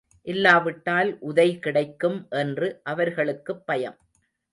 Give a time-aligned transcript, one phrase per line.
[0.27, 3.97] இல்லாவிட்டால் உதை கிடைக்கும் என்று அவர்களுக்குப் பயம்.